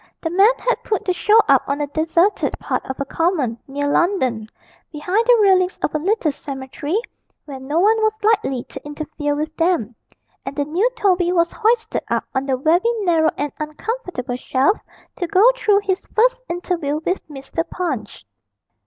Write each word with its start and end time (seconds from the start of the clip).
The 0.19 0.31
men 0.31 0.49
had 0.57 0.83
put 0.83 1.05
the 1.05 1.13
show 1.13 1.37
up 1.47 1.61
on 1.67 1.79
a 1.79 1.85
deserted 1.85 2.57
part 2.57 2.83
of 2.87 2.99
a 2.99 3.05
common 3.05 3.59
near 3.67 3.87
London, 3.87 4.47
behind 4.91 5.27
the 5.27 5.37
railings 5.41 5.77
of 5.83 5.93
a 5.93 5.99
little 5.99 6.31
cemetery 6.31 6.99
where 7.45 7.59
no 7.59 7.77
one 7.79 8.01
was 8.01 8.17
likely 8.23 8.63
to 8.63 8.83
interfere 8.83 9.35
with 9.35 9.55
them, 9.57 9.93
and 10.43 10.55
the 10.55 10.65
new 10.65 10.89
Toby 10.95 11.31
was 11.31 11.51
hoisted 11.51 12.01
up 12.09 12.23
on 12.33 12.47
the 12.47 12.57
very 12.57 12.81
narrow 13.01 13.29
and 13.37 13.51
uncomfortable 13.59 14.37
shelf 14.37 14.79
to 15.17 15.27
go 15.27 15.47
through 15.55 15.81
his 15.83 16.03
first 16.15 16.41
interview 16.49 16.99
with 17.05 17.19
Mr. 17.29 17.63
Punch. 17.69 18.25